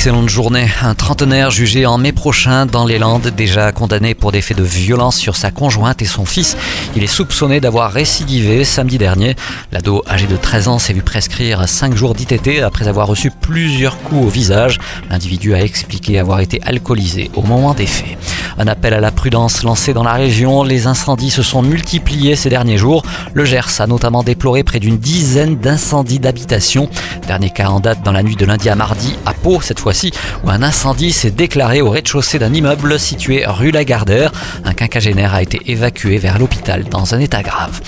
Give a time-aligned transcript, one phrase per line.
[0.00, 0.66] Excellente journée.
[0.80, 4.62] Un trentenaire jugé en mai prochain dans les Landes, déjà condamné pour des faits de
[4.62, 6.56] violence sur sa conjointe et son fils.
[6.96, 9.36] Il est soupçonné d'avoir récidivé samedi dernier.
[9.72, 14.00] L'ado âgé de 13 ans s'est vu prescrire 5 jours d'ITT après avoir reçu plusieurs
[14.00, 14.78] coups au visage.
[15.10, 18.16] L'individu a expliqué avoir été alcoolisé au moment des faits.
[18.60, 20.64] Un appel à la prudence lancé dans la région.
[20.64, 23.02] Les incendies se sont multipliés ces derniers jours.
[23.32, 26.90] Le Gers a notamment déploré près d'une dizaine d'incendies d'habitation.
[27.26, 30.12] Dernier cas en date dans la nuit de lundi à mardi à Pau, cette fois-ci,
[30.44, 34.30] où un incendie s'est déclaré au rez-de-chaussée d'un immeuble situé rue Lagardère.
[34.66, 37.80] Un quinquagénaire a été évacué vers l'hôpital dans un état grave.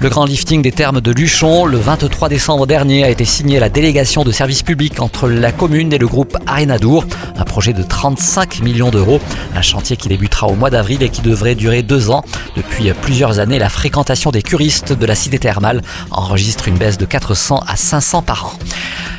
[0.00, 3.68] Le grand lifting des termes de Luchon, le 23 décembre dernier, a été signé la
[3.68, 7.04] délégation de services publics entre la commune et le groupe Arenadour.
[7.36, 9.20] Un projet de 35 millions d'euros.
[9.54, 12.22] Un chantier qui débutera au mois d'avril et qui devrait durer deux ans.
[12.56, 17.04] Depuis plusieurs années, la fréquentation des curistes de la cité thermale enregistre une baisse de
[17.04, 18.52] 400 à 500 par an.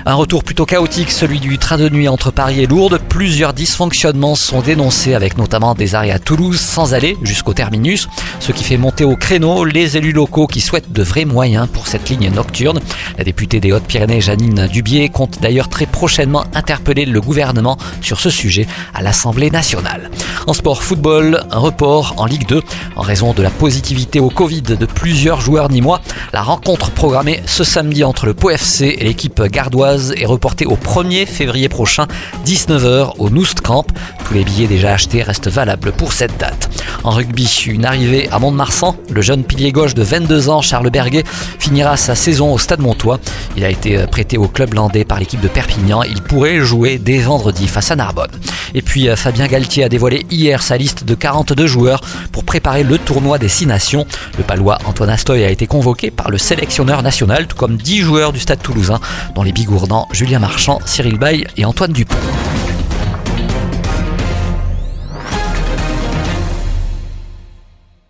[0.07, 2.99] Un retour plutôt chaotique, celui du train de nuit entre Paris et Lourdes.
[3.09, 8.07] Plusieurs dysfonctionnements sont dénoncés avec notamment des arrêts à Toulouse sans aller jusqu'au terminus,
[8.39, 11.87] ce qui fait monter au créneau les élus locaux qui souhaitent de vrais moyens pour
[11.87, 12.81] cette ligne nocturne.
[13.17, 18.29] La députée des Hautes-Pyrénées, Janine Dubier, compte d'ailleurs très prochainement interpeller le gouvernement sur ce
[18.29, 20.11] sujet à l'Assemblée nationale.
[20.47, 22.61] En sport football, un report en Ligue 2
[22.95, 26.01] en raison de la positivité au Covid de plusieurs joueurs nîmois.
[26.33, 30.75] La rencontre programmée ce samedi entre le Pau FC et l'équipe gardoise est reportée au
[30.75, 32.05] 1er février prochain,
[32.45, 33.85] 19h au Noust Camp.
[34.27, 36.69] Tous les billets déjà achetés restent valables pour cette date.
[37.03, 38.95] En rugby, une arrivée à Mont-de-Marsan.
[39.11, 41.23] Le jeune pilier gauche de 22 ans, Charles Berguet,
[41.59, 43.19] finira sa saison au Stade Montois.
[43.57, 46.03] Il a été prêté au club landais par l'équipe de Perpignan.
[46.03, 48.31] Il pourrait jouer dès vendredi face à Narbonne.
[48.75, 52.83] Et puis euh, Fabien Galtier a dévoilé hier sa liste de 42 joueurs pour préparer
[52.83, 54.05] le tournoi des 6 nations.
[54.37, 58.33] Le palois Antoine Astoy a été convoqué par le sélectionneur national, tout comme 10 joueurs
[58.33, 58.99] du Stade toulousain,
[59.33, 62.17] dont les bigourdans Julien Marchand, Cyril Bay et Antoine Dupont.